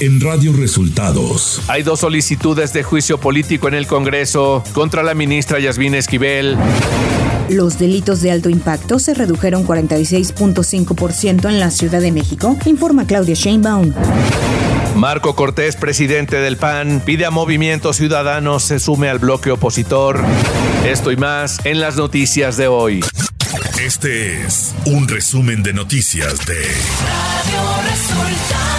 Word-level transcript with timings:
en 0.00 0.20
Radio 0.20 0.52
Resultados. 0.54 1.60
Hay 1.68 1.82
dos 1.82 2.00
solicitudes 2.00 2.72
de 2.72 2.82
juicio 2.82 3.18
político 3.18 3.68
en 3.68 3.74
el 3.74 3.86
Congreso 3.86 4.64
contra 4.72 5.02
la 5.02 5.14
ministra 5.14 5.60
Yasmín 5.60 5.94
Esquivel. 5.94 6.56
Los 7.50 7.78
delitos 7.78 8.22
de 8.22 8.30
alto 8.30 8.48
impacto 8.48 8.98
se 8.98 9.12
redujeron 9.12 9.66
46.5% 9.66 11.48
en 11.48 11.60
la 11.60 11.70
Ciudad 11.70 12.00
de 12.00 12.12
México, 12.12 12.56
informa 12.64 13.06
Claudia 13.06 13.34
Sheinbaum. 13.34 13.92
Marco 14.96 15.34
Cortés, 15.34 15.76
presidente 15.76 16.36
del 16.36 16.56
PAN, 16.56 17.02
pide 17.04 17.26
a 17.26 17.30
Movimiento 17.30 17.92
Ciudadano 17.92 18.58
se 18.58 18.78
sume 18.80 19.08
al 19.08 19.18
bloque 19.18 19.50
opositor. 19.50 20.22
Esto 20.86 21.12
y 21.12 21.16
más 21.16 21.58
en 21.64 21.80
las 21.80 21.96
noticias 21.96 22.56
de 22.56 22.68
hoy. 22.68 23.04
Este 23.78 24.44
es 24.44 24.74
un 24.86 25.08
resumen 25.08 25.62
de 25.62 25.72
noticias 25.72 26.46
de 26.46 26.54
Radio 26.54 27.90
Resultados. 27.90 28.69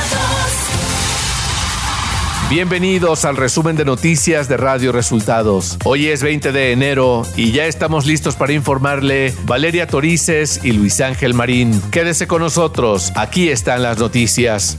Bienvenidos 2.52 3.24
al 3.24 3.38
resumen 3.38 3.78
de 3.78 3.86
noticias 3.86 4.50
de 4.50 4.58
Radio 4.58 4.92
Resultados. 4.92 5.78
Hoy 5.86 6.08
es 6.08 6.22
20 6.22 6.52
de 6.52 6.74
enero 6.74 7.26
y 7.38 7.54
ya 7.54 7.66
estamos 7.66 8.06
listos 8.06 8.36
para 8.36 8.52
informarle 8.52 9.34
Valeria 9.46 9.88
Torices 9.88 10.60
y 10.62 10.74
Luis 10.74 11.00
Ángel 11.00 11.34
Marín. 11.34 11.82
Quédese 11.92 12.28
con 12.28 12.42
nosotros, 12.42 13.14
aquí 13.16 13.48
están 13.48 13.84
las 13.84 14.00
noticias. 14.00 14.76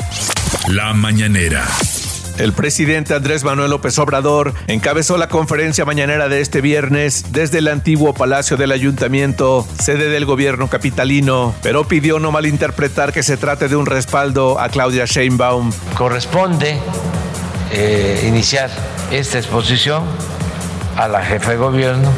La 0.69 0.93
mañanera. 0.93 1.67
El 2.37 2.53
presidente 2.53 3.15
Andrés 3.15 3.43
Manuel 3.43 3.71
López 3.71 3.99
Obrador 3.99 4.53
encabezó 4.67 5.17
la 5.17 5.29
conferencia 5.29 5.87
mañanera 5.87 6.29
de 6.29 6.43
este 6.43 6.61
viernes 6.61 7.25
desde 7.31 7.61
el 7.61 7.69
antiguo 7.69 8.13
Palacio 8.13 8.59
del 8.59 8.73
Ayuntamiento, 8.73 9.67
sede 9.79 10.11
del 10.11 10.27
gobierno 10.27 10.69
capitalino, 10.69 11.55
pero 11.63 11.89
pidió 11.89 12.19
no 12.19 12.33
malinterpretar 12.33 13.15
que 13.15 13.23
se 13.23 13.39
trate 13.39 13.69
de 13.69 13.77
un 13.77 13.87
respaldo 13.87 14.61
a 14.61 14.69
Claudia 14.69 15.07
Sheinbaum. 15.07 15.73
Corresponde 15.97 16.79
eh, 17.73 18.25
iniciar 18.27 18.71
esta 19.11 19.39
exposición 19.39 20.05
a 20.97 21.09
la 21.09 21.25
jefa 21.25 21.53
de 21.53 21.57
gobierno, 21.57 22.11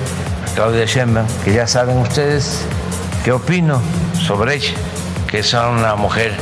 Claudia 0.55 0.85
Sheinbaum, 0.85 1.27
que 1.45 1.53
ya 1.53 1.67
saben 1.67 1.99
ustedes 1.99 2.63
qué 3.25 3.33
opino 3.33 3.81
sobre 4.21 4.57
ella, 4.57 4.75
que 5.29 5.39
es 5.39 5.53
una 5.55 5.95
mujer 5.95 6.33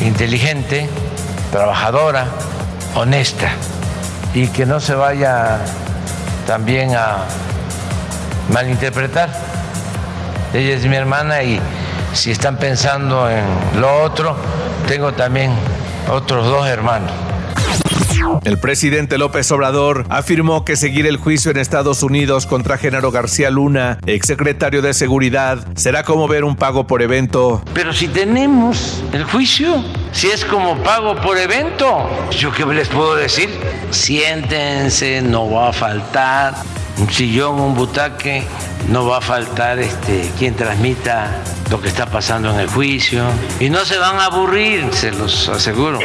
inteligente, 0.00 0.88
trabajadora, 1.52 2.26
honesta 2.94 3.50
y 4.32 4.48
que 4.48 4.64
no 4.64 4.80
se 4.80 4.94
vaya 4.94 5.58
también 6.46 6.94
a 6.96 7.24
malinterpretar. 8.52 9.28
Ella 10.54 10.76
es 10.76 10.86
mi 10.86 10.96
hermana 10.96 11.42
y 11.42 11.60
si 12.14 12.30
están 12.30 12.56
pensando 12.56 13.28
en 13.30 13.44
lo 13.78 14.02
otro, 14.02 14.34
tengo 14.86 15.12
también 15.12 15.52
otros 16.10 16.46
dos 16.46 16.66
hermanos. 16.66 17.27
El 18.44 18.58
presidente 18.58 19.18
López 19.18 19.50
Obrador 19.52 20.06
afirmó 20.08 20.64
que 20.64 20.76
seguir 20.76 21.06
el 21.06 21.16
juicio 21.16 21.50
en 21.50 21.56
Estados 21.56 22.02
Unidos 22.02 22.46
contra 22.46 22.78
Genaro 22.78 23.10
García 23.10 23.50
Luna, 23.50 23.98
exsecretario 24.06 24.82
de 24.82 24.94
Seguridad, 24.94 25.66
será 25.74 26.02
como 26.02 26.28
ver 26.28 26.44
un 26.44 26.56
pago 26.56 26.86
por 26.86 27.02
evento. 27.02 27.62
Pero 27.74 27.92
si 27.92 28.08
tenemos 28.08 29.02
el 29.12 29.24
juicio, 29.24 29.82
si 30.12 30.28
es 30.28 30.44
como 30.44 30.76
pago 30.82 31.16
por 31.16 31.38
evento, 31.38 32.08
¿yo 32.30 32.52
qué 32.52 32.64
les 32.66 32.88
puedo 32.88 33.14
decir? 33.14 33.48
Siéntense, 33.90 35.22
no 35.22 35.50
va 35.50 35.70
a 35.70 35.72
faltar 35.72 36.54
un 36.98 37.10
sillón, 37.10 37.60
un 37.60 37.74
butaque, 37.74 38.42
no 38.88 39.06
va 39.06 39.18
a 39.18 39.20
faltar 39.20 39.78
este, 39.78 40.30
quien 40.38 40.54
transmita 40.54 41.42
lo 41.70 41.80
que 41.80 41.88
está 41.88 42.06
pasando 42.06 42.50
en 42.50 42.60
el 42.60 42.68
juicio. 42.68 43.24
Y 43.60 43.70
no 43.70 43.84
se 43.84 43.98
van 43.98 44.16
a 44.16 44.26
aburrir, 44.26 44.88
se 44.92 45.12
los 45.12 45.48
aseguro. 45.48 45.98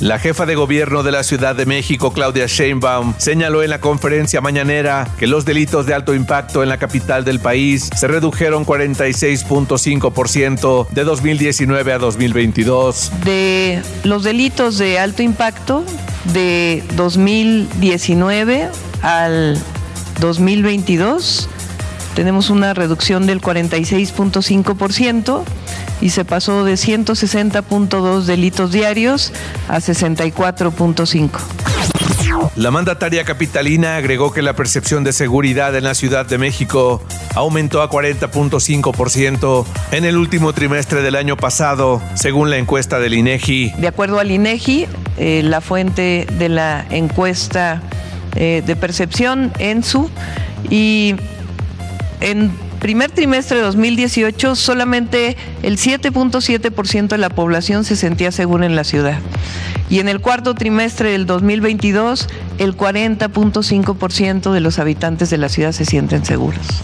La 0.00 0.18
jefa 0.18 0.46
de 0.46 0.54
gobierno 0.54 1.02
de 1.02 1.12
la 1.12 1.22
Ciudad 1.22 1.54
de 1.56 1.66
México, 1.66 2.10
Claudia 2.12 2.46
Sheinbaum, 2.46 3.12
señaló 3.18 3.62
en 3.62 3.68
la 3.70 3.80
conferencia 3.80 4.40
mañanera 4.40 5.06
que 5.18 5.26
los 5.26 5.44
delitos 5.44 5.84
de 5.86 5.94
alto 5.94 6.14
impacto 6.14 6.62
en 6.62 6.68
la 6.68 6.78
capital 6.78 7.24
del 7.24 7.40
país 7.40 7.90
se 7.94 8.06
redujeron 8.06 8.66
46.5% 8.66 10.88
de 10.90 11.04
2019 11.04 11.92
a 11.92 11.98
2022. 11.98 13.12
De 13.24 13.82
los 14.04 14.22
delitos 14.24 14.78
de 14.78 14.98
alto 14.98 15.22
impacto 15.22 15.84
de 16.32 16.82
2019 16.96 18.70
al 19.02 19.58
2022 20.20 21.48
tenemos 22.16 22.48
una 22.48 22.72
reducción 22.72 23.26
del 23.26 23.42
46.5% 23.42 25.44
y 26.00 26.10
se 26.10 26.24
pasó 26.24 26.64
de 26.64 26.74
160.2 26.74 28.22
delitos 28.22 28.72
diarios 28.72 29.32
a 29.68 29.78
64.5. 29.78 31.30
La 32.56 32.70
mandataria 32.70 33.24
capitalina 33.24 33.96
agregó 33.96 34.32
que 34.32 34.42
la 34.42 34.54
percepción 34.54 35.04
de 35.04 35.12
seguridad 35.12 35.74
en 35.76 35.84
la 35.84 35.94
Ciudad 35.94 36.26
de 36.26 36.38
México 36.38 37.02
aumentó 37.34 37.82
a 37.82 37.90
40.5% 37.90 39.64
en 39.92 40.04
el 40.04 40.16
último 40.16 40.52
trimestre 40.52 41.02
del 41.02 41.16
año 41.16 41.36
pasado, 41.36 42.02
según 42.14 42.50
la 42.50 42.56
encuesta 42.56 42.98
del 42.98 43.14
INEGI. 43.14 43.74
De 43.78 43.88
acuerdo 43.88 44.18
al 44.18 44.30
INEGI, 44.30 44.86
eh, 45.18 45.42
la 45.44 45.60
fuente 45.60 46.26
de 46.38 46.48
la 46.48 46.84
encuesta 46.90 47.82
eh, 48.34 48.62
de 48.66 48.76
percepción 48.76 49.52
ENSU 49.58 50.10
y 50.68 51.14
en 52.20 52.65
primer 52.76 53.10
trimestre 53.10 53.58
de 53.58 53.62
2018 53.64 54.54
solamente 54.54 55.36
el 55.62 55.78
7.7% 55.78 57.08
de 57.08 57.18
la 57.18 57.30
población 57.30 57.84
se 57.84 57.96
sentía 57.96 58.32
segura 58.32 58.66
en 58.66 58.76
la 58.76 58.84
ciudad. 58.84 59.18
Y 59.88 60.00
en 60.00 60.08
el 60.08 60.20
cuarto 60.20 60.54
trimestre 60.54 61.12
del 61.12 61.26
2022 61.26 62.28
el 62.58 62.76
40.5% 62.76 64.52
de 64.52 64.60
los 64.60 64.78
habitantes 64.78 65.30
de 65.30 65.38
la 65.38 65.48
ciudad 65.48 65.72
se 65.72 65.84
sienten 65.84 66.24
seguros. 66.24 66.82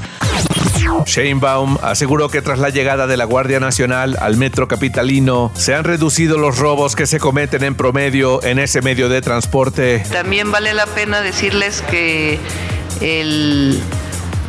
Sheinbaum 1.06 1.78
aseguró 1.82 2.28
que 2.28 2.42
tras 2.42 2.58
la 2.58 2.70
llegada 2.70 3.06
de 3.06 3.16
la 3.16 3.24
Guardia 3.24 3.60
Nacional 3.60 4.16
al 4.20 4.36
metro 4.36 4.68
capitalino 4.68 5.50
se 5.54 5.74
han 5.74 5.84
reducido 5.84 6.38
los 6.38 6.58
robos 6.58 6.96
que 6.96 7.06
se 7.06 7.18
cometen 7.18 7.64
en 7.64 7.74
promedio 7.74 8.42
en 8.42 8.58
ese 8.58 8.82
medio 8.82 9.08
de 9.08 9.20
transporte. 9.20 10.02
También 10.12 10.50
vale 10.50 10.74
la 10.74 10.86
pena 10.86 11.20
decirles 11.20 11.82
que 11.82 12.38
el 13.00 13.80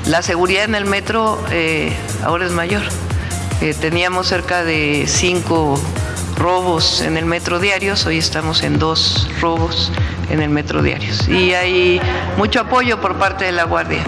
la 0.06 0.22
seguridad 0.22 0.66
en 0.66 0.76
el 0.76 0.86
metro 0.86 1.44
eh, 1.52 1.96
ahora 2.24 2.46
es 2.46 2.52
mayor. 2.52 2.84
Eh, 3.62 3.74
teníamos 3.74 4.28
cerca 4.28 4.64
de 4.64 5.06
cinco 5.08 5.80
robos 6.36 7.02
en 7.02 7.18
el 7.18 7.26
metro 7.26 7.60
diarios, 7.60 8.06
hoy 8.06 8.18
estamos 8.18 8.64
en 8.64 8.80
dos 8.80 9.30
robos 9.40 9.92
en 10.30 10.42
el 10.42 10.50
metro 10.50 10.82
diarios. 10.82 11.28
Y 11.28 11.54
hay 11.54 12.02
mucho 12.38 12.62
apoyo 12.62 13.00
por 13.00 13.18
parte 13.18 13.46
de 13.46 13.52
la 13.52 13.64
Guardia. 13.64 14.04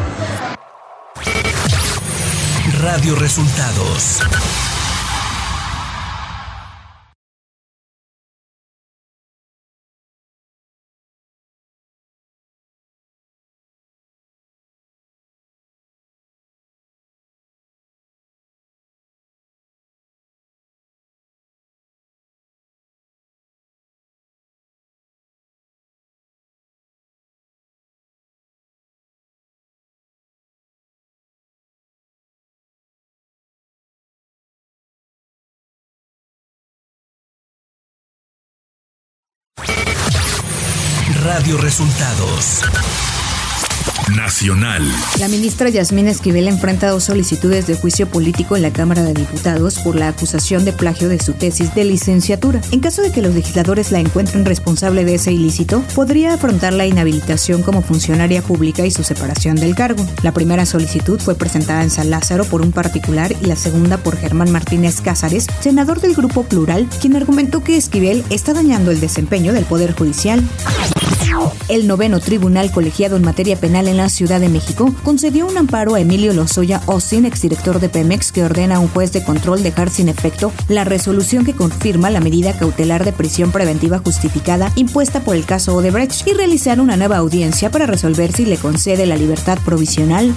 Radio 2.82 3.16
Resultados 3.16 4.22
Radio 41.26 41.58
Resultados. 41.58 42.62
Nacional. 44.14 44.84
La 45.20 45.28
ministra 45.28 45.70
Yasmín 45.70 46.08
Esquivel 46.08 46.48
enfrenta 46.48 46.90
dos 46.90 47.06
solicitudes 47.06 47.66
de 47.66 47.76
juicio 47.76 48.08
político 48.08 48.56
en 48.56 48.62
la 48.62 48.72
Cámara 48.72 49.02
de 49.02 49.14
Diputados 49.14 49.80
por 49.80 49.96
la 49.96 50.10
acusación 50.10 50.64
de 50.64 50.74
plagio 50.74 51.10
de 51.10 51.20
su 51.20 51.34
tesis 51.34 51.74
de 51.74 51.86
licenciatura. 51.86 52.62
En 52.72 52.82
caso 52.82 53.02
de 53.02 53.12
que 53.12 53.24
los 53.24 53.34
legisladores 53.34 53.92
la 53.92 54.00
encuentren 54.00 54.46
responsable 54.46 55.06
de 55.06 55.16
ese 55.16 55.32
ilícito, 55.32 55.84
podría 55.96 56.36
afrontar 56.36 56.74
la 56.74 56.86
inhabilitación 56.86 57.64
como 57.64 57.82
funcionaria 57.82 58.44
pública 58.44 58.86
y 58.86 58.92
su 58.92 59.04
separación 59.04 59.56
del 59.56 59.76
cargo. 59.76 60.06
La 60.22 60.34
primera 60.34 60.68
solicitud 60.68 61.20
fue 61.20 61.36
presentada 61.36 61.82
en 61.82 61.90
San 61.90 62.12
Lázaro 62.12 62.46
por 62.46 62.62
un 62.62 62.72
particular 62.72 63.36
y 63.42 63.46
la 63.46 63.56
segunda 63.56 63.98
por 63.98 64.18
Germán 64.18 64.52
Martínez 64.52 65.02
Cázares, 65.02 65.48
senador 65.62 66.00
del 66.00 66.14
Grupo 66.14 66.44
Plural, 66.44 66.88
quien 67.02 67.16
argumentó 67.16 67.64
que 67.64 67.76
Esquivel 67.76 68.24
está 68.30 68.54
dañando 68.54 68.92
el 68.92 69.00
desempeño 69.00 69.52
del 69.52 69.66
Poder 69.66 69.94
Judicial. 69.94 70.44
El 71.68 71.88
noveno 71.88 72.20
tribunal 72.20 72.72
colegiado 72.72 73.18
en 73.18 73.24
materia 73.24 73.58
penal 73.58 73.88
en 73.88 73.95
la 73.98 74.10
Ciudad 74.10 74.40
de 74.40 74.50
México 74.50 74.94
concedió 75.04 75.48
un 75.48 75.58
amparo 75.58 75.96
a 75.96 76.00
Emilio 76.00 76.34
Lozoya 76.34 76.82
Austin, 76.88 77.26
exdirector 77.26 77.80
de 77.80 77.90
Pemex, 77.90 78.32
que 78.32 78.44
ordena 78.44 78.76
a 78.76 78.80
un 78.80 78.88
juez 78.88 79.12
de 79.12 79.24
control 79.24 79.64
dejar 79.64 79.90
sin 79.90 80.10
efecto 80.10 80.52
la 80.68 80.84
resolución 80.84 81.46
que 81.46 81.54
confirma 81.54 82.10
la 82.10 82.20
medida 82.20 82.58
cautelar 82.58 83.06
de 83.06 83.14
prisión 83.14 83.52
preventiva 83.52 84.00
justificada 84.00 84.72
impuesta 84.76 85.22
por 85.22 85.36
el 85.36 85.46
caso 85.46 85.76
Odebrecht 85.76 86.28
y 86.28 86.34
realizar 86.34 86.80
una 86.80 86.98
nueva 86.98 87.18
audiencia 87.18 87.72
para 87.72 87.86
resolver 87.86 88.32
si 88.32 88.46
le 88.46 88.58
concede 88.58 89.06
la 89.06 89.18
libertad 89.18 89.58
provisional. 89.64 90.34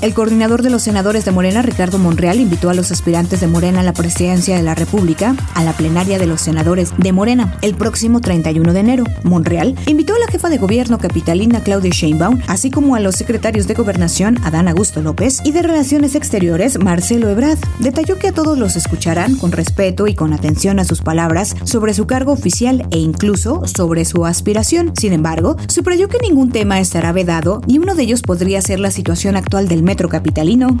El 0.00 0.14
coordinador 0.14 0.62
de 0.62 0.70
los 0.70 0.82
senadores 0.82 1.24
de 1.24 1.30
Morena, 1.30 1.62
Ricardo 1.62 1.98
Monreal, 1.98 2.40
invitó 2.40 2.70
a 2.70 2.74
los 2.74 2.90
aspirantes 2.90 3.40
de 3.40 3.46
Morena 3.46 3.80
a 3.80 3.84
la 3.84 3.92
presidencia 3.92 4.56
de 4.56 4.62
la 4.62 4.74
República 4.74 5.36
a 5.54 5.62
la 5.62 5.72
plenaria 5.72 6.18
de 6.18 6.26
los 6.26 6.40
senadores 6.40 6.92
de 6.96 7.12
Morena 7.12 7.56
el 7.62 7.74
próximo 7.74 8.20
31 8.20 8.72
de 8.72 8.80
enero. 8.80 9.04
Monreal 9.22 9.76
invitó 9.86 10.14
a 10.14 10.18
la 10.18 10.26
jefa 10.26 10.48
de 10.48 10.58
gobierno 10.58 10.98
capitalina 10.98 11.62
Claudia 11.62 11.90
Sheinbaum, 11.92 12.31
así 12.46 12.70
como 12.70 12.94
a 12.94 13.00
los 13.00 13.16
secretarios 13.16 13.66
de 13.66 13.74
gobernación 13.74 14.38
Adán 14.44 14.68
Augusto 14.68 15.02
López 15.02 15.40
y 15.44 15.52
de 15.52 15.62
Relaciones 15.62 16.14
Exteriores 16.14 16.78
Marcelo 16.78 17.28
Ebrard. 17.28 17.58
Detalló 17.78 18.18
que 18.18 18.28
a 18.28 18.32
todos 18.32 18.58
los 18.58 18.76
escucharán 18.76 19.36
con 19.36 19.52
respeto 19.52 20.06
y 20.06 20.14
con 20.14 20.32
atención 20.32 20.78
a 20.78 20.84
sus 20.84 21.00
palabras 21.00 21.56
sobre 21.64 21.94
su 21.94 22.06
cargo 22.06 22.32
oficial 22.32 22.86
e 22.90 22.98
incluso 22.98 23.66
sobre 23.66 24.04
su 24.04 24.24
aspiración. 24.26 24.92
Sin 24.96 25.12
embargo, 25.12 25.56
subrayó 25.68 26.08
que 26.08 26.18
ningún 26.18 26.50
tema 26.50 26.80
estará 26.80 27.12
vedado 27.12 27.60
y 27.66 27.78
uno 27.78 27.94
de 27.94 28.02
ellos 28.02 28.22
podría 28.22 28.62
ser 28.62 28.80
la 28.80 28.90
situación 28.90 29.36
actual 29.36 29.68
del 29.68 29.82
metro 29.82 30.08
capitalino. 30.08 30.78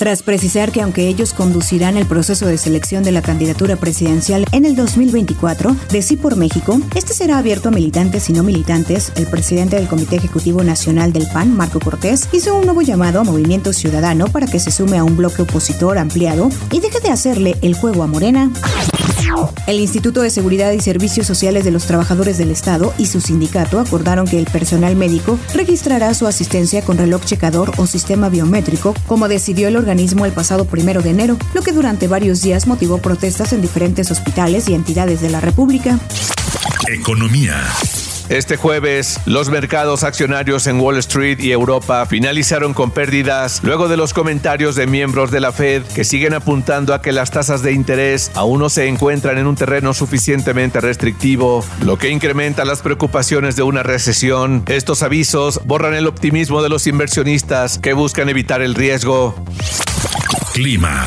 Tras 0.00 0.22
precisar 0.22 0.72
que 0.72 0.80
aunque 0.80 1.08
ellos 1.08 1.34
conducirán 1.34 1.98
el 1.98 2.06
proceso 2.06 2.46
de 2.46 2.56
selección 2.56 3.02
de 3.02 3.12
la 3.12 3.20
candidatura 3.20 3.76
presidencial 3.76 4.46
en 4.52 4.64
el 4.64 4.74
2024 4.74 5.76
de 5.90 6.00
Sí 6.00 6.16
por 6.16 6.36
México, 6.36 6.80
este 6.94 7.12
será 7.12 7.36
abierto 7.36 7.68
a 7.68 7.72
militantes 7.72 8.30
y 8.30 8.32
no 8.32 8.42
militantes, 8.42 9.12
el 9.16 9.26
presidente 9.26 9.76
del 9.76 9.88
Comité 9.88 10.16
Ejecutivo 10.16 10.64
Nacional 10.64 11.12
del 11.12 11.26
PAN, 11.26 11.54
Marco 11.54 11.80
Cortés, 11.80 12.30
hizo 12.32 12.54
un 12.54 12.64
nuevo 12.64 12.80
llamado 12.80 13.20
a 13.20 13.24
Movimiento 13.24 13.74
Ciudadano 13.74 14.26
para 14.28 14.46
que 14.46 14.58
se 14.58 14.70
sume 14.70 14.96
a 14.96 15.04
un 15.04 15.18
bloque 15.18 15.42
opositor 15.42 15.98
ampliado 15.98 16.48
y 16.72 16.80
deje 16.80 17.00
de 17.00 17.10
hacerle 17.10 17.56
el 17.60 17.74
juego 17.74 18.02
a 18.02 18.06
Morena. 18.06 18.50
El 19.66 19.80
Instituto 19.80 20.22
de 20.22 20.30
Seguridad 20.30 20.72
y 20.72 20.80
Servicios 20.80 21.26
Sociales 21.26 21.64
de 21.64 21.70
los 21.70 21.86
Trabajadores 21.86 22.38
del 22.38 22.50
Estado 22.50 22.92
y 22.98 23.06
su 23.06 23.20
sindicato 23.20 23.78
acordaron 23.78 24.26
que 24.26 24.38
el 24.38 24.46
personal 24.46 24.96
médico 24.96 25.38
registrará 25.54 26.14
su 26.14 26.26
asistencia 26.26 26.82
con 26.82 26.98
reloj 26.98 27.24
checador 27.24 27.72
o 27.76 27.86
sistema 27.86 28.28
biométrico, 28.28 28.94
como 29.06 29.28
decidió 29.30 29.68
el 29.68 29.76
organismo 29.76 30.26
el 30.26 30.32
pasado 30.32 30.66
primero 30.66 31.00
de 31.00 31.10
enero, 31.10 31.38
lo 31.54 31.62
que 31.62 31.72
durante 31.72 32.06
varios 32.06 32.42
días 32.42 32.66
motivó 32.66 32.98
protestas 32.98 33.54
en 33.54 33.62
diferentes 33.62 34.10
hospitales 34.10 34.68
y 34.68 34.74
entidades 34.74 35.22
de 35.22 35.30
la 35.30 35.40
República. 35.40 35.98
Economía. 36.88 37.64
Este 38.30 38.56
jueves, 38.56 39.18
los 39.26 39.50
mercados 39.50 40.04
accionarios 40.04 40.68
en 40.68 40.80
Wall 40.80 40.98
Street 40.98 41.40
y 41.40 41.50
Europa 41.50 42.06
finalizaron 42.06 42.74
con 42.74 42.92
pérdidas 42.92 43.60
luego 43.64 43.88
de 43.88 43.96
los 43.96 44.14
comentarios 44.14 44.76
de 44.76 44.86
miembros 44.86 45.32
de 45.32 45.40
la 45.40 45.50
Fed 45.50 45.82
que 45.82 46.04
siguen 46.04 46.34
apuntando 46.34 46.94
a 46.94 47.02
que 47.02 47.10
las 47.10 47.32
tasas 47.32 47.62
de 47.62 47.72
interés 47.72 48.30
aún 48.36 48.60
no 48.60 48.70
se 48.70 48.86
encuentran 48.86 49.36
en 49.36 49.48
un 49.48 49.56
terreno 49.56 49.94
suficientemente 49.94 50.80
restrictivo, 50.80 51.64
lo 51.84 51.98
que 51.98 52.10
incrementa 52.10 52.64
las 52.64 52.82
preocupaciones 52.82 53.56
de 53.56 53.64
una 53.64 53.82
recesión. 53.82 54.62
Estos 54.68 55.02
avisos 55.02 55.60
borran 55.64 55.94
el 55.94 56.06
optimismo 56.06 56.62
de 56.62 56.68
los 56.68 56.86
inversionistas 56.86 57.78
que 57.78 57.94
buscan 57.94 58.28
evitar 58.28 58.62
el 58.62 58.76
riesgo. 58.76 59.34
Clima. 60.54 61.04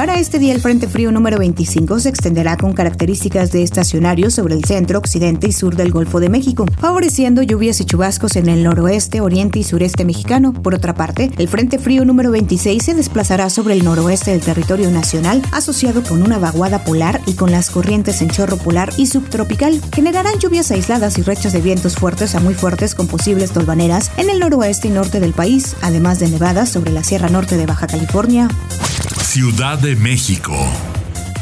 Para 0.00 0.18
este 0.18 0.38
día 0.38 0.54
el 0.54 0.62
Frente 0.62 0.88
Frío 0.88 1.12
número 1.12 1.36
25 1.36 2.00
se 2.00 2.08
extenderá 2.08 2.56
con 2.56 2.72
características 2.72 3.52
de 3.52 3.62
estacionario 3.62 4.30
sobre 4.30 4.54
el 4.54 4.64
centro, 4.64 4.98
occidente 4.98 5.46
y 5.46 5.52
sur 5.52 5.76
del 5.76 5.92
Golfo 5.92 6.20
de 6.20 6.30
México, 6.30 6.64
favoreciendo 6.78 7.42
lluvias 7.42 7.82
y 7.82 7.84
chubascos 7.84 8.36
en 8.36 8.48
el 8.48 8.64
noroeste, 8.64 9.20
oriente 9.20 9.58
y 9.58 9.62
sureste 9.62 10.06
mexicano. 10.06 10.54
Por 10.54 10.74
otra 10.74 10.94
parte, 10.94 11.30
el 11.36 11.48
Frente 11.48 11.78
Frío 11.78 12.06
número 12.06 12.30
26 12.30 12.82
se 12.82 12.94
desplazará 12.94 13.50
sobre 13.50 13.74
el 13.74 13.84
noroeste 13.84 14.30
del 14.30 14.40
territorio 14.40 14.90
nacional, 14.90 15.42
asociado 15.52 16.02
con 16.02 16.22
una 16.22 16.38
vaguada 16.38 16.82
polar 16.82 17.20
y 17.26 17.34
con 17.34 17.50
las 17.50 17.68
corrientes 17.68 18.22
en 18.22 18.30
chorro 18.30 18.56
polar 18.56 18.90
y 18.96 19.04
subtropical. 19.04 19.82
Generarán 19.92 20.38
lluvias 20.38 20.70
aisladas 20.70 21.18
y 21.18 21.22
rechas 21.22 21.52
de 21.52 21.60
vientos 21.60 21.96
fuertes 21.96 22.34
a 22.34 22.40
muy 22.40 22.54
fuertes 22.54 22.94
con 22.94 23.06
posibles 23.06 23.50
tolvaneras 23.50 24.12
en 24.16 24.30
el 24.30 24.38
noroeste 24.38 24.88
y 24.88 24.92
norte 24.92 25.20
del 25.20 25.34
país, 25.34 25.76
además 25.82 26.20
de 26.20 26.30
nevadas 26.30 26.70
sobre 26.70 26.90
la 26.90 27.04
Sierra 27.04 27.28
Norte 27.28 27.58
de 27.58 27.66
Baja 27.66 27.86
California. 27.86 28.48
Ciudad 29.32 29.78
de 29.78 29.94
México. 29.94 30.56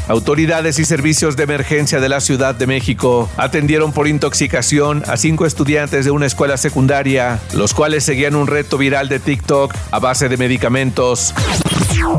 Autoridades 0.07 0.77
y 0.77 0.85
servicios 0.85 1.35
de 1.35 1.41
emergencia 1.41 1.99
de 1.99 2.07
la 2.07 2.19
Ciudad 2.19 2.53
de 2.53 2.67
México 2.67 3.27
atendieron 3.35 3.93
por 3.93 4.07
intoxicación 4.07 5.01
a 5.07 5.17
cinco 5.17 5.47
estudiantes 5.47 6.05
de 6.05 6.11
una 6.11 6.27
escuela 6.27 6.57
secundaria, 6.57 7.39
los 7.55 7.73
cuales 7.73 8.03
seguían 8.03 8.35
un 8.35 8.45
reto 8.45 8.77
viral 8.77 9.09
de 9.09 9.17
TikTok 9.17 9.73
a 9.89 9.97
base 9.97 10.29
de 10.29 10.37
medicamentos. 10.37 11.33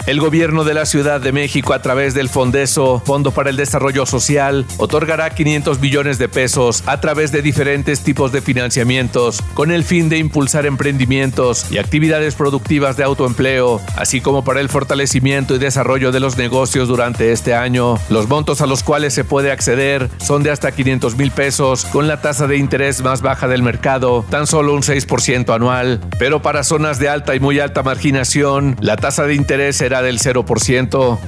El 0.06 0.20
gobierno 0.20 0.64
de 0.64 0.74
la 0.74 0.86
Ciudad 0.86 1.20
de 1.20 1.32
México, 1.32 1.72
a 1.72 1.82
través 1.82 2.14
del 2.14 2.28
Fondeso, 2.28 3.02
Fondo 3.04 3.30
para 3.30 3.50
el 3.50 3.56
Desarrollo 3.56 4.06
Social, 4.06 4.66
otorgará 4.78 5.30
500 5.30 5.80
millones 5.80 6.18
de 6.18 6.28
pesos 6.28 6.82
a 6.86 7.00
través 7.00 7.32
de 7.32 7.42
diferentes 7.42 8.00
tipos 8.00 8.32
de 8.32 8.40
financiamientos, 8.40 9.42
con 9.54 9.70
el 9.70 9.84
fin 9.84 10.08
de 10.08 10.18
impulsar 10.18 10.66
emprendimientos 10.66 11.70
y 11.70 11.78
actividades 11.78 12.34
productivas 12.34 12.96
de 12.96 13.04
autoempleo, 13.04 13.80
así 13.96 14.20
como 14.20 14.44
para 14.44 14.60
el 14.60 14.68
fortalecimiento 14.68 15.54
y 15.54 15.58
desarrollo 15.58 16.12
de 16.12 16.20
los 16.20 16.36
negocios 16.36 16.88
durante 16.88 17.32
este 17.32 17.54
año. 17.54 17.98
Los 18.08 18.28
montos 18.28 18.60
a 18.60 18.66
los 18.66 18.82
cuales 18.82 19.14
se 19.14 19.24
puede 19.24 19.50
acceder 19.50 20.08
son 20.18 20.42
de 20.42 20.50
hasta 20.50 20.72
500 20.72 21.16
mil 21.16 21.30
pesos, 21.30 21.84
con 21.86 22.08
la 22.08 22.20
tasa 22.20 22.46
de 22.46 22.56
interés 22.56 23.02
más 23.02 23.22
baja 23.22 23.48
del 23.48 23.62
mercado, 23.62 24.24
tan 24.30 24.46
solo 24.46 24.74
un 24.74 24.82
6% 24.82 25.54
anual. 25.54 26.00
Pero 26.18 26.42
para 26.42 26.64
zonas 26.64 26.98
de 26.98 27.08
alta 27.08 27.34
y 27.34 27.40
muy 27.40 27.60
alta 27.60 27.82
marginación, 27.82 28.76
la 28.80 28.96
tasa 28.96 29.24
de 29.24 29.34
interés 29.34 29.79
será 29.80 30.02
del 30.02 30.18
0%. 30.18 31.18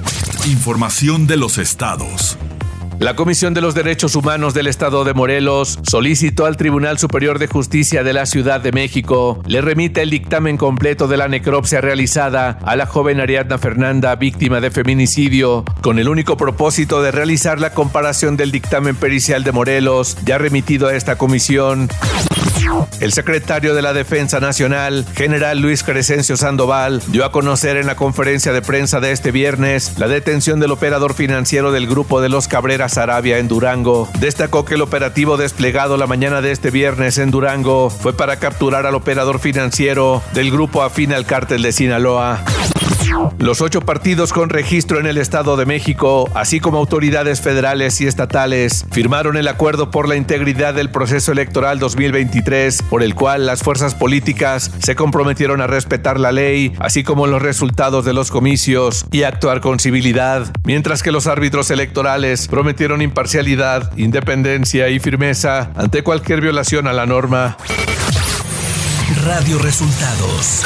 Información 0.45 1.25
de 1.25 1.37
los 1.37 1.57
estados. 1.57 2.37
La 2.99 3.15
Comisión 3.15 3.55
de 3.55 3.61
los 3.61 3.73
Derechos 3.73 4.15
Humanos 4.15 4.53
del 4.53 4.67
Estado 4.67 5.03
de 5.03 5.15
Morelos 5.15 5.79
solicitó 5.81 6.45
al 6.45 6.55
Tribunal 6.55 6.99
Superior 6.99 7.39
de 7.39 7.47
Justicia 7.47 8.03
de 8.03 8.13
la 8.13 8.27
Ciudad 8.27 8.61
de 8.61 8.71
México 8.71 9.41
le 9.47 9.61
remite 9.61 10.03
el 10.03 10.11
dictamen 10.11 10.57
completo 10.57 11.07
de 11.07 11.17
la 11.17 11.27
necropsia 11.27 11.81
realizada 11.81 12.59
a 12.63 12.75
la 12.75 12.85
joven 12.85 13.19
Ariadna 13.19 13.57
Fernanda, 13.57 14.15
víctima 14.17 14.61
de 14.61 14.69
feminicidio, 14.69 15.65
con 15.81 15.97
el 15.97 16.07
único 16.07 16.37
propósito 16.37 17.01
de 17.01 17.09
realizar 17.11 17.59
la 17.59 17.71
comparación 17.71 18.37
del 18.37 18.51
dictamen 18.51 18.95
pericial 18.95 19.43
de 19.43 19.51
Morelos 19.51 20.15
ya 20.25 20.37
remitido 20.37 20.89
a 20.89 20.95
esta 20.95 21.17
comisión. 21.17 21.89
El 22.99 23.11
secretario 23.11 23.75
de 23.75 23.81
la 23.81 23.93
Defensa 23.93 24.39
Nacional, 24.39 25.05
general 25.15 25.59
Luis 25.59 25.83
Crescencio 25.83 26.37
Sandoval, 26.37 27.01
dio 27.07 27.25
a 27.25 27.31
conocer 27.31 27.77
en 27.77 27.87
la 27.87 27.95
conferencia 27.95 28.53
de 28.53 28.61
prensa 28.61 28.99
de 28.99 29.11
este 29.11 29.31
viernes 29.31 29.93
la 29.97 30.07
detención 30.07 30.59
del 30.59 30.71
operador 30.71 31.13
financiero 31.13 31.71
del 31.71 31.87
grupo 31.87 32.21
de 32.21 32.29
los 32.29 32.47
Cabreras 32.47 32.97
Arabia 32.97 33.39
en 33.39 33.47
Durango. 33.47 34.09
Destacó 34.19 34.65
que 34.65 34.75
el 34.75 34.81
operativo 34.81 35.37
desplegado 35.37 35.97
la 35.97 36.07
mañana 36.07 36.41
de 36.41 36.51
este 36.51 36.71
viernes 36.71 37.17
en 37.17 37.31
Durango 37.31 37.89
fue 37.89 38.13
para 38.13 38.37
capturar 38.37 38.85
al 38.85 38.95
operador 38.95 39.39
financiero 39.39 40.21
del 40.33 40.51
grupo 40.51 40.83
afín 40.83 41.13
al 41.13 41.25
cártel 41.25 41.61
de 41.61 41.71
Sinaloa. 41.71 42.43
Los 43.37 43.61
ocho 43.61 43.81
partidos 43.81 44.33
con 44.33 44.49
registro 44.49 44.99
en 44.99 45.05
el 45.05 45.17
Estado 45.17 45.57
de 45.57 45.65
México, 45.65 46.29
así 46.33 46.59
como 46.59 46.77
autoridades 46.77 47.41
federales 47.41 47.99
y 48.01 48.07
estatales, 48.07 48.85
firmaron 48.91 49.37
el 49.37 49.47
acuerdo 49.47 49.91
por 49.91 50.07
la 50.07 50.15
integridad 50.15 50.73
del 50.73 50.89
proceso 50.89 51.31
electoral 51.31 51.79
2023, 51.79 52.83
por 52.83 53.03
el 53.03 53.15
cual 53.15 53.45
las 53.45 53.61
fuerzas 53.61 53.95
políticas 53.95 54.71
se 54.79 54.95
comprometieron 54.95 55.61
a 55.61 55.67
respetar 55.67 56.19
la 56.19 56.31
ley, 56.31 56.73
así 56.79 57.03
como 57.03 57.27
los 57.27 57.41
resultados 57.41 58.05
de 58.05 58.13
los 58.13 58.31
comicios 58.31 59.05
y 59.11 59.23
actuar 59.23 59.61
con 59.61 59.79
civilidad, 59.79 60.51
mientras 60.63 61.03
que 61.03 61.11
los 61.11 61.27
árbitros 61.27 61.71
electorales 61.71 62.47
prometieron 62.47 63.01
imparcialidad, 63.01 63.91
independencia 63.97 64.89
y 64.89 64.99
firmeza 64.99 65.71
ante 65.75 66.03
cualquier 66.03 66.41
violación 66.41 66.87
a 66.87 66.93
la 66.93 67.05
norma. 67.05 67.57
Radio 69.23 69.59
Resultados 69.59 70.63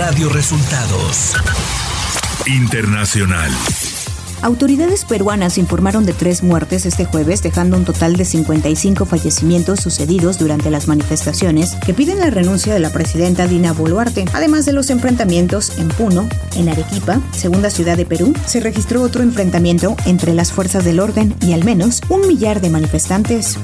Radio 0.00 0.30
Resultados 0.30 1.34
Internacional. 2.46 3.50
Autoridades 4.40 5.04
peruanas 5.04 5.58
informaron 5.58 6.06
de 6.06 6.14
tres 6.14 6.42
muertes 6.42 6.86
este 6.86 7.04
jueves, 7.04 7.42
dejando 7.42 7.76
un 7.76 7.84
total 7.84 8.16
de 8.16 8.24
55 8.24 9.04
fallecimientos 9.04 9.80
sucedidos 9.80 10.38
durante 10.38 10.70
las 10.70 10.88
manifestaciones 10.88 11.74
que 11.84 11.92
piden 11.92 12.18
la 12.18 12.30
renuncia 12.30 12.72
de 12.72 12.80
la 12.80 12.88
presidenta 12.88 13.46
Dina 13.46 13.74
Boluarte. 13.74 14.24
Además 14.32 14.64
de 14.64 14.72
los 14.72 14.88
enfrentamientos 14.88 15.78
en 15.78 15.88
Puno, 15.88 16.26
en 16.56 16.70
Arequipa, 16.70 17.20
segunda 17.32 17.68
ciudad 17.68 17.98
de 17.98 18.06
Perú, 18.06 18.32
se 18.46 18.60
registró 18.60 19.02
otro 19.02 19.22
enfrentamiento 19.22 19.96
entre 20.06 20.32
las 20.32 20.50
fuerzas 20.50 20.82
del 20.82 21.00
orden 21.00 21.34
y 21.42 21.52
al 21.52 21.62
menos 21.62 22.00
un 22.08 22.26
millar 22.26 22.62
de 22.62 22.70
manifestantes. 22.70 23.58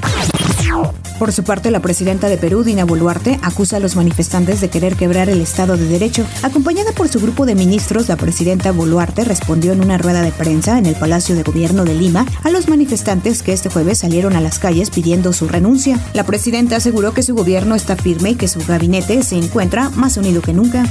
Por 1.19 1.31
su 1.31 1.43
parte, 1.43 1.71
la 1.71 1.81
presidenta 1.81 2.29
de 2.29 2.37
Perú, 2.37 2.63
Dina 2.63 2.85
Boluarte, 2.85 3.39
acusa 3.41 3.77
a 3.77 3.79
los 3.79 3.95
manifestantes 3.95 4.61
de 4.61 4.69
querer 4.69 4.95
quebrar 4.95 5.29
el 5.29 5.41
Estado 5.41 5.75
de 5.75 5.87
Derecho. 5.87 6.27
Acompañada 6.43 6.91
por 6.91 7.07
su 7.07 7.19
grupo 7.19 7.47
de 7.47 7.55
ministros, 7.55 8.07
la 8.07 8.17
presidenta 8.17 8.71
Boluarte 8.71 9.23
respondió 9.23 9.73
en 9.73 9.81
una 9.81 9.97
rueda 9.97 10.21
de 10.21 10.31
prensa 10.31 10.77
en 10.77 10.85
el 10.85 10.95
Palacio 10.95 11.35
de 11.35 11.41
Gobierno 11.41 11.85
de 11.85 11.95
Lima 11.95 12.25
a 12.43 12.51
los 12.51 12.67
manifestantes 12.67 13.41
que 13.41 13.53
este 13.53 13.69
jueves 13.69 13.97
salieron 13.97 14.35
a 14.35 14.41
las 14.41 14.59
calles 14.59 14.91
pidiendo 14.91 15.33
su 15.33 15.47
renuncia. 15.47 15.99
La 16.13 16.23
presidenta 16.23 16.75
aseguró 16.75 17.13
que 17.13 17.23
su 17.23 17.33
gobierno 17.33 17.73
está 17.73 17.95
firme 17.95 18.31
y 18.31 18.35
que 18.35 18.47
su 18.47 18.59
gabinete 18.59 19.23
se 19.23 19.37
encuentra 19.37 19.89
más 19.89 20.17
unido 20.17 20.41
que 20.41 20.53
nunca. 20.53 20.85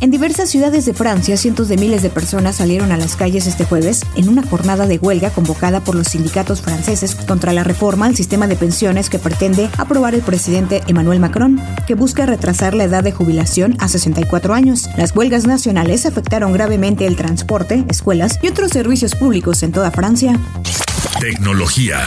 En 0.00 0.10
diversas 0.10 0.50
ciudades 0.50 0.84
de 0.84 0.92
Francia, 0.94 1.36
cientos 1.36 1.68
de 1.68 1.76
miles 1.76 2.02
de 2.02 2.10
personas 2.10 2.56
salieron 2.56 2.92
a 2.92 2.96
las 2.96 3.16
calles 3.16 3.46
este 3.46 3.64
jueves 3.64 4.02
en 4.16 4.28
una 4.28 4.42
jornada 4.42 4.86
de 4.86 4.98
huelga 4.98 5.30
convocada 5.30 5.80
por 5.80 5.94
los 5.94 6.08
sindicatos 6.08 6.60
franceses 6.60 7.14
contra 7.14 7.52
la 7.52 7.64
reforma 7.64 8.06
al 8.06 8.16
sistema 8.16 8.46
de 8.46 8.56
pensiones 8.56 9.08
que 9.08 9.18
pretende 9.18 9.70
aprobar 9.78 10.14
el 10.14 10.20
presidente 10.20 10.82
Emmanuel 10.86 11.20
Macron, 11.20 11.60
que 11.86 11.94
busca 11.94 12.26
retrasar 12.26 12.74
la 12.74 12.84
edad 12.84 13.02
de 13.02 13.12
jubilación 13.12 13.76
a 13.80 13.88
64 13.88 14.52
años. 14.54 14.88
Las 14.96 15.16
huelgas 15.16 15.46
nacionales 15.46 16.06
afectaron 16.06 16.52
gravemente 16.52 17.06
el 17.06 17.16
transporte, 17.16 17.84
escuelas 17.88 18.38
y 18.42 18.48
otros 18.48 18.70
servicios 18.72 19.14
públicos 19.14 19.62
en 19.62 19.72
toda 19.72 19.90
Francia. 19.90 20.38
Tecnología. 21.20 22.00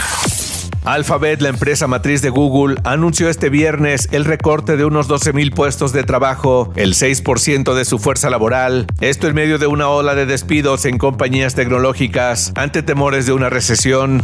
Alphabet, 0.88 1.42
la 1.42 1.50
empresa 1.50 1.86
matriz 1.86 2.22
de 2.22 2.30
Google, 2.30 2.78
anunció 2.86 3.28
este 3.28 3.50
viernes 3.50 4.08
el 4.14 4.24
recorte 4.24 4.78
de 4.78 4.86
unos 4.86 5.10
12.000 5.10 5.54
puestos 5.54 5.92
de 5.92 6.04
trabajo, 6.04 6.72
el 6.78 6.94
6% 6.94 7.74
de 7.74 7.84
su 7.84 8.00
fuerza 8.00 8.30
laboral. 8.30 8.88
Esto 9.02 9.28
en 9.28 9.36
medio 9.36 9.58
de 9.58 9.68
una 9.68 9.90
ola 9.90 10.16
de 10.16 10.26
despidos 10.26 10.86
en 10.86 10.98
compañías 10.98 11.56
tecnológicas 11.56 12.54
ante 12.56 12.84
temores 12.84 13.26
de 13.26 13.34
una 13.34 13.50
recesión. 13.50 14.24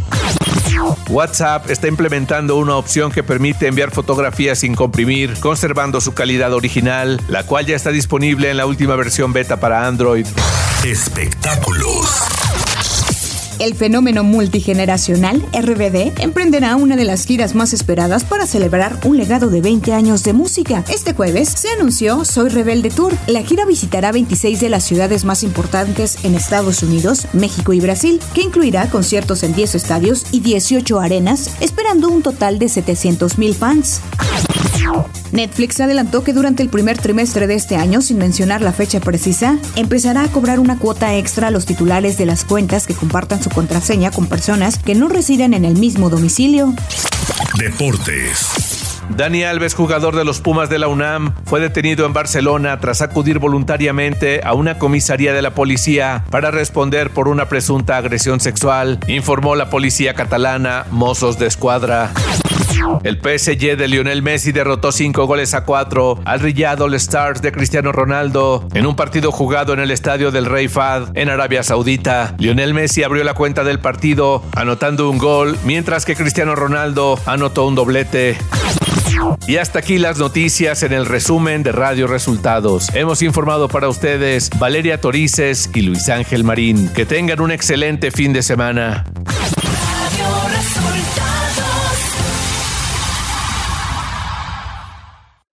WhatsApp 1.10 1.68
está 1.68 1.86
implementando 1.86 2.56
una 2.56 2.76
opción 2.76 3.12
que 3.12 3.22
permite 3.22 3.66
enviar 3.66 3.90
fotografías 3.90 4.60
sin 4.60 4.74
comprimir, 4.74 5.34
conservando 5.40 6.00
su 6.00 6.14
calidad 6.14 6.54
original, 6.54 7.20
la 7.28 7.44
cual 7.44 7.66
ya 7.66 7.76
está 7.76 7.90
disponible 7.90 8.50
en 8.50 8.56
la 8.56 8.64
última 8.64 8.96
versión 8.96 9.34
beta 9.34 9.60
para 9.60 9.86
Android. 9.86 10.26
Espectáculos. 10.82 12.33
El 13.64 13.74
fenómeno 13.74 14.24
multigeneracional 14.24 15.42
RBD 15.54 16.20
emprenderá 16.20 16.76
una 16.76 16.96
de 16.96 17.04
las 17.04 17.24
giras 17.24 17.54
más 17.54 17.72
esperadas 17.72 18.22
para 18.22 18.46
celebrar 18.46 19.00
un 19.06 19.16
legado 19.16 19.48
de 19.48 19.62
20 19.62 19.94
años 19.94 20.22
de 20.22 20.34
música. 20.34 20.84
Este 20.90 21.14
jueves 21.14 21.48
se 21.48 21.70
anunció 21.70 22.26
Soy 22.26 22.50
Rebelde 22.50 22.90
Tour. 22.90 23.16
La 23.26 23.42
gira 23.42 23.64
visitará 23.64 24.12
26 24.12 24.60
de 24.60 24.68
las 24.68 24.84
ciudades 24.84 25.24
más 25.24 25.42
importantes 25.42 26.26
en 26.26 26.34
Estados 26.34 26.82
Unidos, 26.82 27.26
México 27.32 27.72
y 27.72 27.80
Brasil, 27.80 28.20
que 28.34 28.42
incluirá 28.42 28.90
conciertos 28.90 29.42
en 29.42 29.54
10 29.54 29.76
estadios 29.76 30.26
y 30.30 30.40
18 30.40 31.00
arenas, 31.00 31.56
esperando 31.60 32.10
un 32.10 32.20
total 32.20 32.58
de 32.58 32.68
700 32.68 33.38
mil 33.38 33.54
fans. 33.54 34.02
Netflix 35.32 35.80
adelantó 35.80 36.22
que 36.22 36.32
durante 36.32 36.62
el 36.62 36.68
primer 36.68 36.98
trimestre 36.98 37.46
de 37.46 37.54
este 37.54 37.76
año, 37.76 38.00
sin 38.00 38.18
mencionar 38.18 38.60
la 38.62 38.72
fecha 38.72 39.00
precisa, 39.00 39.58
empezará 39.76 40.22
a 40.22 40.28
cobrar 40.28 40.60
una 40.60 40.78
cuota 40.78 41.14
extra 41.16 41.48
a 41.48 41.50
los 41.50 41.66
titulares 41.66 42.18
de 42.18 42.26
las 42.26 42.44
cuentas 42.44 42.86
que 42.86 42.94
compartan 42.94 43.42
su 43.42 43.50
contraseña 43.50 44.10
con 44.10 44.26
personas 44.26 44.78
que 44.78 44.94
no 44.94 45.08
residen 45.08 45.54
en 45.54 45.64
el 45.64 45.76
mismo 45.76 46.10
domicilio. 46.10 46.72
Deportes. 47.58 48.74
Dani 49.10 49.44
Alves, 49.44 49.74
jugador 49.74 50.16
de 50.16 50.24
los 50.24 50.40
Pumas 50.40 50.70
de 50.70 50.78
la 50.78 50.88
UNAM, 50.88 51.34
fue 51.44 51.60
detenido 51.60 52.06
en 52.06 52.12
Barcelona 52.12 52.80
tras 52.80 53.02
acudir 53.02 53.38
voluntariamente 53.38 54.40
a 54.44 54.54
una 54.54 54.78
comisaría 54.78 55.34
de 55.34 55.42
la 55.42 55.54
policía 55.54 56.24
para 56.30 56.50
responder 56.50 57.10
por 57.10 57.28
una 57.28 57.48
presunta 57.48 57.96
agresión 57.96 58.40
sexual, 58.40 58.98
informó 59.06 59.56
la 59.56 59.68
policía 59.68 60.14
catalana 60.14 60.86
Mozos 60.90 61.38
de 61.38 61.46
Escuadra. 61.46 62.12
El 63.02 63.16
PSG 63.16 63.76
de 63.76 63.88
Lionel 63.88 64.22
Messi 64.22 64.52
derrotó 64.52 64.92
5 64.92 65.26
goles 65.26 65.54
a 65.54 65.64
4 65.64 66.20
al 66.24 66.40
Riyadh 66.40 66.82
All 66.82 66.94
Stars 66.94 67.42
de 67.42 67.52
Cristiano 67.52 67.92
Ronaldo 67.92 68.66
en 68.74 68.86
un 68.86 68.96
partido 68.96 69.32
jugado 69.32 69.72
en 69.72 69.80
el 69.80 69.90
estadio 69.90 70.30
del 70.30 70.46
Rey 70.46 70.68
Fad 70.68 71.16
en 71.16 71.28
Arabia 71.28 71.62
Saudita. 71.62 72.34
Lionel 72.38 72.74
Messi 72.74 73.02
abrió 73.02 73.24
la 73.24 73.34
cuenta 73.34 73.64
del 73.64 73.78
partido 73.78 74.42
anotando 74.54 75.10
un 75.10 75.18
gol, 75.18 75.58
mientras 75.64 76.04
que 76.04 76.16
Cristiano 76.16 76.54
Ronaldo 76.54 77.18
anotó 77.26 77.66
un 77.66 77.74
doblete. 77.74 78.36
Y 79.46 79.56
hasta 79.56 79.78
aquí 79.78 79.98
las 79.98 80.18
noticias 80.18 80.82
en 80.82 80.92
el 80.92 81.06
resumen 81.06 81.62
de 81.62 81.72
Radio 81.72 82.06
Resultados. 82.06 82.88
Hemos 82.94 83.22
informado 83.22 83.68
para 83.68 83.88
ustedes 83.88 84.50
Valeria 84.58 85.00
Torices 85.00 85.70
y 85.74 85.82
Luis 85.82 86.08
Ángel 86.08 86.44
Marín. 86.44 86.88
Que 86.88 87.06
tengan 87.06 87.40
un 87.40 87.50
excelente 87.50 88.10
fin 88.10 88.32
de 88.32 88.42
semana. 88.42 89.04